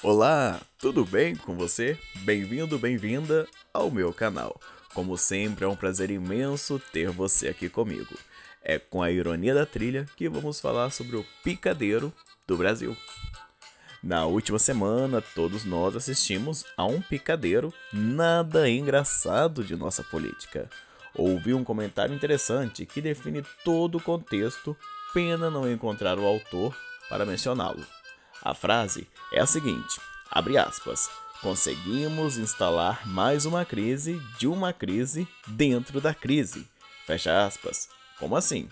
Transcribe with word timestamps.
Olá, 0.00 0.60
tudo 0.78 1.04
bem 1.04 1.34
com 1.34 1.56
você? 1.56 1.98
Bem-vindo, 2.18 2.78
bem-vinda 2.78 3.48
ao 3.74 3.90
meu 3.90 4.12
canal. 4.12 4.60
Como 4.94 5.18
sempre, 5.18 5.64
é 5.64 5.68
um 5.68 5.74
prazer 5.74 6.08
imenso 6.08 6.80
ter 6.92 7.10
você 7.10 7.48
aqui 7.48 7.68
comigo. 7.68 8.16
É 8.62 8.78
com 8.78 9.02
a 9.02 9.10
ironia 9.10 9.52
da 9.52 9.66
trilha 9.66 10.06
que 10.16 10.28
vamos 10.28 10.60
falar 10.60 10.90
sobre 10.90 11.16
o 11.16 11.26
picadeiro 11.42 12.12
do 12.46 12.56
Brasil. 12.56 12.96
Na 14.00 14.24
última 14.24 14.60
semana, 14.60 15.20
todos 15.20 15.64
nós 15.64 15.96
assistimos 15.96 16.64
a 16.76 16.86
um 16.86 17.02
picadeiro 17.02 17.74
nada 17.92 18.70
engraçado 18.70 19.64
de 19.64 19.74
nossa 19.74 20.04
política. 20.04 20.70
Ouvi 21.12 21.52
um 21.52 21.64
comentário 21.64 22.14
interessante 22.14 22.86
que 22.86 23.00
define 23.00 23.42
todo 23.64 23.98
o 23.98 24.02
contexto, 24.02 24.76
pena 25.12 25.50
não 25.50 25.68
encontrar 25.68 26.20
o 26.20 26.24
autor 26.24 26.72
para 27.08 27.26
mencioná-lo. 27.26 27.84
A 28.42 28.54
frase 28.54 29.06
é 29.32 29.40
a 29.40 29.46
seguinte: 29.46 30.00
abre 30.30 30.56
aspas. 30.56 31.10
Conseguimos 31.40 32.36
instalar 32.36 33.06
mais 33.06 33.46
uma 33.46 33.64
crise 33.64 34.20
de 34.38 34.48
uma 34.48 34.72
crise 34.72 35.28
dentro 35.46 36.00
da 36.00 36.12
crise. 36.12 36.66
Fecha 37.06 37.46
aspas. 37.46 37.88
Como 38.18 38.34
assim? 38.36 38.68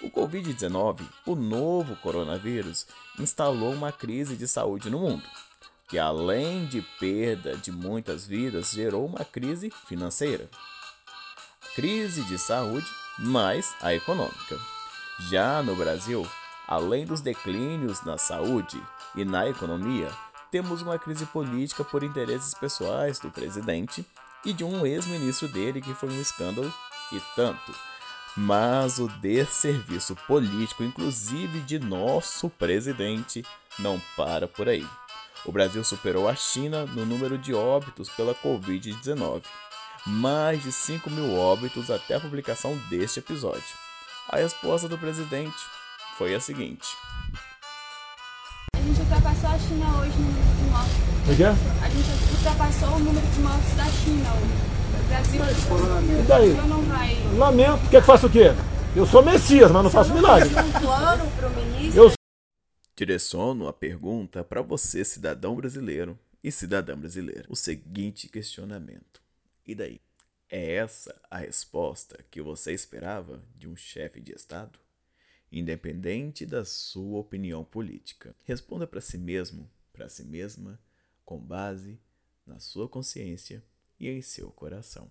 O 0.00 0.10
Covid-19, 0.10 1.00
o 1.24 1.36
novo 1.36 1.94
coronavírus, 1.96 2.88
instalou 3.20 3.72
uma 3.72 3.92
crise 3.92 4.36
de 4.36 4.48
saúde 4.48 4.90
no 4.90 4.98
mundo, 4.98 5.22
que 5.88 5.96
além 5.96 6.66
de 6.66 6.82
perda 6.98 7.56
de 7.56 7.70
muitas 7.70 8.26
vidas, 8.26 8.72
gerou 8.72 9.06
uma 9.06 9.24
crise 9.24 9.72
financeira. 9.86 10.50
Crise 11.76 12.24
de 12.24 12.36
saúde 12.36 12.86
mais 13.16 13.76
a 13.80 13.94
econômica. 13.94 14.58
Já 15.30 15.62
no 15.62 15.76
Brasil, 15.76 16.28
além 16.66 17.04
dos 17.04 17.20
declínios 17.20 18.02
na 18.02 18.16
saúde 18.16 18.80
e 19.14 19.24
na 19.24 19.48
economia, 19.48 20.10
temos 20.50 20.82
uma 20.82 20.98
crise 20.98 21.24
política 21.26 21.82
por 21.82 22.02
interesses 22.02 22.54
pessoais 22.54 23.18
do 23.18 23.30
presidente 23.30 24.04
e 24.44 24.52
de 24.52 24.64
um 24.64 24.84
ex-ministro 24.84 25.48
dele 25.48 25.80
que 25.80 25.94
foi 25.94 26.10
um 26.10 26.20
escândalo 26.20 26.72
e 27.12 27.20
tanto. 27.34 27.74
Mas 28.36 28.98
o 28.98 29.08
desserviço 29.08 30.16
político, 30.26 30.82
inclusive 30.82 31.60
de 31.60 31.78
nosso 31.78 32.48
presidente, 32.48 33.44
não 33.78 34.00
para 34.16 34.48
por 34.48 34.68
aí. 34.68 34.86
O 35.44 35.52
Brasil 35.52 35.82
superou 35.82 36.28
a 36.28 36.34
China 36.34 36.86
no 36.86 37.04
número 37.04 37.36
de 37.36 37.52
óbitos 37.52 38.08
pela 38.10 38.34
Covid-19. 38.34 39.42
Mais 40.06 40.62
de 40.62 40.72
5 40.72 41.10
mil 41.10 41.36
óbitos 41.36 41.90
até 41.90 42.14
a 42.14 42.20
publicação 42.20 42.76
deste 42.88 43.18
episódio. 43.18 43.62
A 44.28 44.36
resposta 44.36 44.88
do 44.88 44.98
presidente 44.98 45.62
foi 46.22 46.36
a 46.36 46.40
seguinte: 46.40 46.86
A 48.76 48.80
gente 48.80 49.00
ultrapassou 49.00 49.50
a 49.50 49.58
China 49.58 49.98
hoje 49.98 50.16
no 50.18 50.30
número 50.30 50.54
de 50.54 50.70
mortes. 50.70 50.96
O 51.28 51.36
quê? 51.36 51.44
A 51.82 51.88
gente 51.88 52.36
ultrapassou 52.36 52.88
o 52.90 52.98
número 53.00 53.26
de 53.26 53.40
mortes 53.40 53.76
da 53.76 53.86
China 53.86 54.34
hoje. 54.34 54.72
O 54.94 55.08
Brasil 55.08 56.20
E 56.20 56.22
daí? 56.22 56.52
Brasil 56.52 56.68
não 56.68 56.82
vai. 56.82 57.16
Lamento. 57.36 57.90
Quer 57.90 58.00
que 58.00 58.06
faça 58.06 58.28
o 58.28 58.30
quê? 58.30 58.52
Eu 58.94 59.04
sou 59.04 59.24
Messias, 59.24 59.72
mas 59.72 59.82
não 59.82 59.90
faço 59.90 60.14
milagre. 60.14 60.48
Um 60.48 60.80
plano 60.80 61.28
para 61.32 61.48
o 61.48 61.50
ministro. 61.50 62.02
Eu 62.04 62.12
Direciono 62.94 63.66
a 63.66 63.72
pergunta 63.72 64.44
para 64.44 64.62
você, 64.62 65.04
cidadão 65.04 65.56
brasileiro 65.56 66.16
e 66.44 66.52
cidadã 66.52 66.96
brasileira. 66.96 67.46
O 67.48 67.56
seguinte 67.56 68.28
questionamento: 68.28 69.20
E 69.66 69.74
daí? 69.74 70.00
É 70.48 70.74
essa 70.76 71.20
a 71.28 71.38
resposta 71.38 72.24
que 72.30 72.40
você 72.40 72.72
esperava 72.72 73.42
de 73.56 73.66
um 73.66 73.74
chefe 73.74 74.20
de 74.20 74.32
Estado? 74.32 74.78
Independente 75.52 76.46
da 76.46 76.64
sua 76.64 77.20
opinião 77.20 77.62
política, 77.62 78.34
responda 78.42 78.86
para 78.86 79.02
si 79.02 79.18
mesmo, 79.18 79.70
para 79.92 80.08
si 80.08 80.24
mesma, 80.24 80.80
com 81.26 81.38
base 81.38 82.00
na 82.46 82.58
sua 82.58 82.88
consciência 82.88 83.62
e 84.00 84.08
em 84.08 84.22
seu 84.22 84.50
coração. 84.50 85.10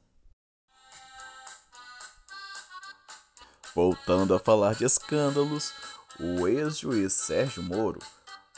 Voltando 3.75 4.33
a 4.33 4.39
falar 4.39 4.73
de 4.73 4.83
escândalos, 4.83 5.71
o 6.19 6.47
ex-juiz 6.47 7.13
Sérgio 7.13 7.61
Moro 7.61 7.99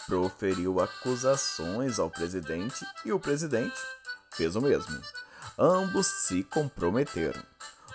proferiu 0.07 0.79
acusações 0.79 1.99
ao 1.99 2.09
presidente 2.09 2.85
e 3.05 3.11
o 3.11 3.19
presidente 3.19 3.79
fez 4.31 4.55
o 4.55 4.61
mesmo. 4.61 5.01
Ambos 5.57 6.07
se 6.07 6.43
comprometeram. 6.45 7.52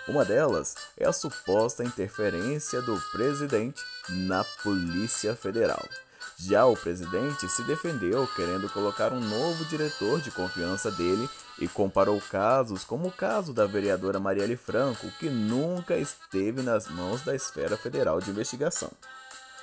Uma 0.09 0.25
delas 0.25 0.75
é 0.97 1.07
a 1.07 1.13
suposta 1.13 1.83
interferência 1.83 2.81
do 2.81 2.99
presidente 3.11 3.79
na 4.09 4.43
Polícia 4.63 5.35
Federal. 5.35 5.87
Já 6.35 6.65
o 6.65 6.75
presidente 6.75 7.47
se 7.47 7.61
defendeu 7.61 8.25
querendo 8.35 8.67
colocar 8.69 9.13
um 9.13 9.19
novo 9.19 9.63
diretor 9.65 10.19
de 10.19 10.31
confiança 10.31 10.89
dele 10.89 11.29
e 11.59 11.67
comparou 11.67 12.19
casos 12.19 12.83
como 12.83 13.09
o 13.09 13.11
caso 13.11 13.53
da 13.53 13.67
vereadora 13.67 14.19
Marielle 14.19 14.57
Franco, 14.57 15.11
que 15.19 15.29
nunca 15.29 15.95
esteve 15.95 16.63
nas 16.63 16.87
mãos 16.87 17.21
da 17.21 17.35
esfera 17.35 17.77
federal 17.77 18.19
de 18.19 18.31
investigação. 18.31 18.89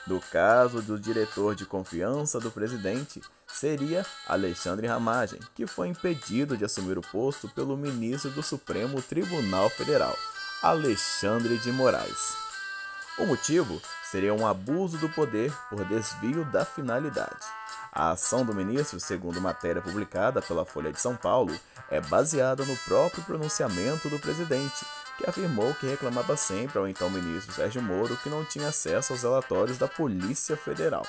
No 0.07 0.21
caso 0.21 0.81
do 0.81 0.97
diretor 0.97 1.57
de 1.57 1.67
confiança 1.67 2.39
do 2.39 2.53
presidente, 2.53 3.21
seria 3.49 4.07
Alexandre 4.29 4.87
Ramagem, 4.87 5.41
que 5.57 5.67
foi 5.67 5.89
impedido 5.89 6.57
de 6.57 6.65
assumir 6.65 6.97
o 6.97 7.03
posto 7.03 7.49
pelo 7.49 7.77
ministro 7.77 8.31
do 8.31 8.45
Supremo 8.45 9.03
Tribunal 9.03 9.69
Federal, 9.71 10.17
Alexandre 10.63 11.59
de 11.59 11.71
Moraes. 11.71 12.35
O 13.19 13.27
motivo 13.27 13.81
seria 14.11 14.33
um 14.33 14.47
abuso 14.47 14.97
do 14.97 15.09
poder 15.09 15.53
por 15.69 15.85
desvio 15.85 16.45
da 16.47 16.65
finalidade. 16.65 17.45
A 17.93 18.13
ação 18.13 18.45
do 18.45 18.55
ministro, 18.55 18.99
segundo 18.99 19.41
matéria 19.41 19.83
publicada 19.83 20.41
pela 20.41 20.65
Folha 20.65 20.91
de 20.91 21.01
São 21.01 21.15
Paulo, 21.15 21.55
é 21.91 22.01
baseada 22.01 22.65
no 22.65 22.77
próprio 22.79 23.23
pronunciamento 23.25 24.09
do 24.09 24.19
presidente, 24.19 24.85
que 25.19 25.29
afirmou 25.29 25.75
que 25.75 25.87
reclamava 25.87 26.37
sempre 26.37 26.79
ao 26.79 26.89
então 26.89 27.11
ministro 27.11 27.53
Sérgio 27.53 27.83
Moro 27.83 28.17
que 28.17 28.31
não 28.31 28.45
tinha 28.45 28.69
acesso 28.69 29.13
aos 29.13 29.23
relatórios 29.23 29.77
da 29.77 29.87
Polícia 29.87 30.57
Federal. 30.57 31.07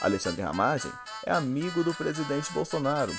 Alexandre 0.00 0.42
Ramagem 0.42 0.92
é 1.26 1.32
amigo 1.32 1.82
do 1.82 1.92
presidente 1.94 2.52
Bolsonaro 2.52 3.14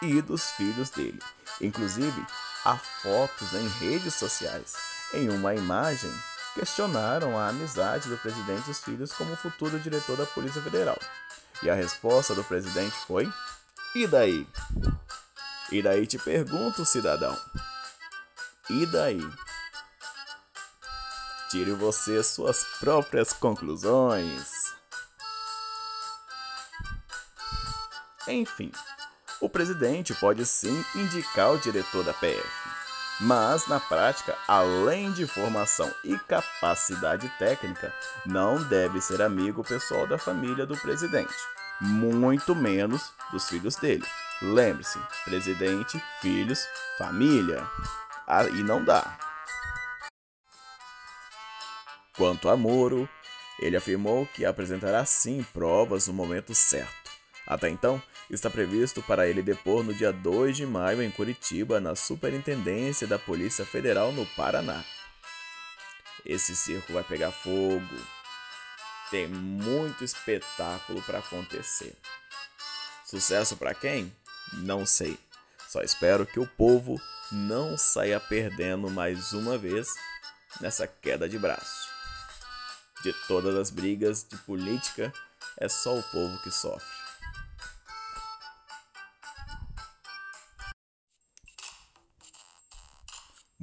e 0.00 0.22
dos 0.22 0.50
filhos 0.52 0.90
dele. 0.90 1.20
Inclusive, 1.60 2.24
há 2.64 2.76
fotos 2.76 3.54
em 3.54 3.66
redes 3.66 4.14
sociais. 4.14 4.95
Em 5.14 5.28
uma 5.28 5.54
imagem, 5.54 6.12
questionaram 6.54 7.38
a 7.38 7.48
amizade 7.48 8.08
do 8.08 8.18
presidente 8.18 8.68
e 8.68 8.70
os 8.70 8.80
filhos 8.80 9.12
como 9.12 9.36
futuro 9.36 9.78
diretor 9.78 10.16
da 10.16 10.26
Polícia 10.26 10.60
Federal. 10.62 10.98
E 11.62 11.70
a 11.70 11.74
resposta 11.74 12.34
do 12.34 12.42
presidente 12.42 12.96
foi: 13.06 13.30
E 13.94 14.06
daí? 14.06 14.46
E 15.70 15.82
daí 15.82 16.06
te 16.06 16.18
pergunto, 16.18 16.84
cidadão. 16.84 17.36
E 18.68 18.86
daí? 18.86 19.20
Tire 21.50 21.72
você 21.72 22.22
suas 22.22 22.64
próprias 22.80 23.32
conclusões. 23.32 24.50
Enfim, 28.26 28.72
o 29.40 29.48
presidente 29.48 30.12
pode 30.14 30.44
sim 30.44 30.84
indicar 30.96 31.52
o 31.52 31.58
diretor 31.58 32.02
da 32.02 32.12
PF. 32.12 32.65
Mas, 33.20 33.66
na 33.66 33.80
prática, 33.80 34.36
além 34.46 35.10
de 35.12 35.26
formação 35.26 35.90
e 36.04 36.18
capacidade 36.18 37.28
técnica, 37.38 37.92
não 38.26 38.62
deve 38.64 39.00
ser 39.00 39.22
amigo 39.22 39.64
pessoal 39.64 40.06
da 40.06 40.18
família 40.18 40.66
do 40.66 40.76
presidente, 40.76 41.34
muito 41.80 42.54
menos 42.54 43.12
dos 43.32 43.48
filhos 43.48 43.76
dele. 43.76 44.04
Lembre-se: 44.42 44.98
presidente, 45.24 46.02
filhos, 46.20 46.68
família. 46.98 47.66
Aí 48.26 48.62
não 48.62 48.84
dá. 48.84 49.16
Quanto 52.14 52.50
a 52.50 52.56
Moro, 52.56 53.08
ele 53.58 53.76
afirmou 53.76 54.26
que 54.26 54.44
apresentará 54.44 55.06
sim 55.06 55.42
provas 55.54 56.06
no 56.06 56.12
momento 56.12 56.54
certo. 56.54 57.15
Até 57.46 57.68
então, 57.68 58.02
está 58.28 58.50
previsto 58.50 59.00
para 59.02 59.28
ele 59.28 59.40
depor 59.40 59.84
no 59.84 59.94
dia 59.94 60.12
2 60.12 60.56
de 60.56 60.66
maio 60.66 61.00
em 61.00 61.10
Curitiba, 61.10 61.80
na 61.80 61.94
Superintendência 61.94 63.06
da 63.06 63.18
Polícia 63.18 63.64
Federal 63.64 64.12
no 64.12 64.26
Paraná. 64.26 64.84
Esse 66.24 66.56
circo 66.56 66.92
vai 66.92 67.04
pegar 67.04 67.30
fogo. 67.30 67.96
Tem 69.12 69.28
muito 69.28 70.02
espetáculo 70.02 71.00
para 71.02 71.20
acontecer. 71.20 71.94
Sucesso 73.04 73.56
para 73.56 73.72
quem? 73.72 74.12
Não 74.54 74.84
sei. 74.84 75.16
Só 75.68 75.82
espero 75.82 76.26
que 76.26 76.40
o 76.40 76.46
povo 76.46 77.00
não 77.30 77.78
saia 77.78 78.18
perdendo 78.18 78.90
mais 78.90 79.32
uma 79.32 79.56
vez 79.56 79.88
nessa 80.60 80.88
queda 80.88 81.28
de 81.28 81.38
braço. 81.38 81.88
De 83.04 83.12
todas 83.28 83.54
as 83.54 83.70
brigas 83.70 84.26
de 84.28 84.36
política, 84.38 85.12
é 85.58 85.68
só 85.68 85.96
o 85.96 86.02
povo 86.02 86.42
que 86.42 86.50
sofre. 86.50 87.05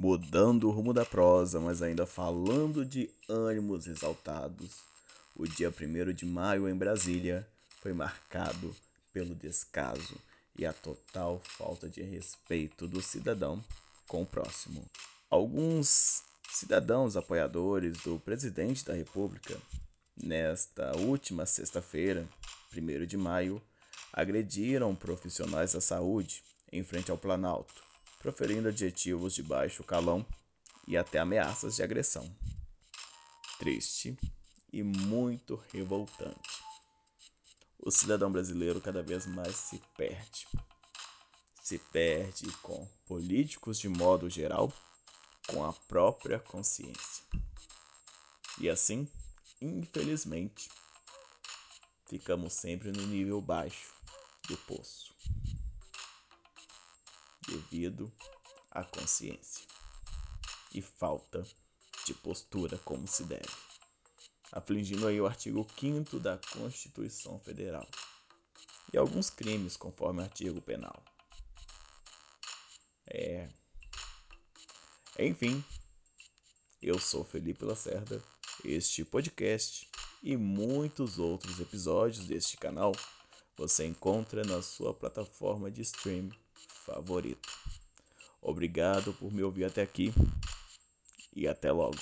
Mudando 0.04 0.68
o 0.68 0.70
rumo 0.70 0.92
da 0.92 1.02
prosa, 1.02 1.58
mas 1.58 1.80
ainda 1.80 2.04
falando 2.04 2.84
de 2.84 3.08
ânimos 3.26 3.86
exaltados, 3.86 4.80
o 5.34 5.48
dia 5.48 5.70
1 5.70 6.12
de 6.12 6.26
maio 6.26 6.68
em 6.68 6.74
Brasília 6.74 7.48
foi 7.80 7.94
marcado 7.94 8.76
pelo 9.14 9.34
descaso 9.34 10.14
e 10.58 10.66
a 10.66 10.74
total 10.74 11.40
falta 11.42 11.88
de 11.88 12.02
respeito 12.02 12.86
do 12.86 13.00
cidadão 13.00 13.64
com 14.06 14.20
o 14.20 14.26
próximo. 14.26 14.84
Alguns 15.30 16.22
cidadãos 16.50 17.16
apoiadores 17.16 17.96
do 18.02 18.20
presidente 18.20 18.84
da 18.84 18.92
República, 18.92 19.56
nesta 20.22 20.94
última 20.98 21.46
sexta-feira, 21.46 22.28
1 22.76 23.06
de 23.06 23.16
maio, 23.16 23.58
agrediram 24.12 24.94
profissionais 24.94 25.72
da 25.72 25.80
saúde 25.80 26.44
em 26.70 26.84
frente 26.84 27.10
ao 27.10 27.16
Planalto, 27.16 27.93
proferindo 28.24 28.68
adjetivos 28.68 29.34
de 29.34 29.42
baixo 29.42 29.84
calão 29.84 30.24
e 30.88 30.96
até 30.96 31.18
ameaças 31.18 31.76
de 31.76 31.82
agressão. 31.82 32.34
Triste 33.58 34.16
e 34.72 34.82
muito 34.82 35.62
revoltante. 35.70 36.64
O 37.78 37.90
cidadão 37.90 38.32
brasileiro 38.32 38.80
cada 38.80 39.02
vez 39.02 39.26
mais 39.26 39.54
se 39.54 39.78
perde. 39.94 40.48
Se 41.62 41.78
perde 41.78 42.50
com 42.62 42.88
políticos 43.04 43.78
de 43.78 43.90
modo 43.90 44.30
geral, 44.30 44.72
com 45.46 45.62
a 45.62 45.74
própria 45.74 46.38
consciência. 46.38 47.24
E 48.58 48.70
assim, 48.70 49.06
infelizmente, 49.60 50.70
ficamos 52.08 52.54
sempre 52.54 52.90
no 52.90 53.06
nível 53.06 53.42
baixo 53.42 53.92
do 54.48 54.56
poço, 54.56 55.14
devido 57.54 58.12
à 58.70 58.82
consciência 58.82 59.64
e 60.74 60.82
falta 60.82 61.46
de 62.04 62.12
postura 62.14 62.76
como 62.78 63.06
se 63.06 63.24
deve, 63.24 63.48
afligindo 64.52 65.06
aí 65.06 65.20
o 65.20 65.26
artigo 65.26 65.66
5 65.78 66.18
da 66.18 66.38
Constituição 66.52 67.38
Federal 67.38 67.86
e 68.92 68.98
alguns 68.98 69.30
crimes 69.30 69.76
conforme 69.76 70.20
o 70.20 70.24
artigo 70.24 70.60
penal. 70.60 71.02
É. 73.06 73.48
Enfim, 75.18 75.64
eu 76.82 76.98
sou 76.98 77.24
Felipe 77.24 77.64
Lacerda. 77.64 78.22
Este 78.64 79.04
podcast 79.04 79.88
e 80.22 80.36
muitos 80.36 81.18
outros 81.18 81.60
episódios 81.60 82.26
deste 82.26 82.56
canal 82.56 82.92
você 83.56 83.86
encontra 83.86 84.42
na 84.44 84.62
sua 84.62 84.92
plataforma 84.92 85.70
de 85.70 85.82
stream 85.82 86.30
favorita. 86.56 87.48
Obrigado 88.42 89.12
por 89.14 89.32
me 89.32 89.42
ouvir 89.42 89.64
até 89.64 89.82
aqui 89.82 90.12
e 91.34 91.48
até 91.48 91.72
logo. 91.72 91.98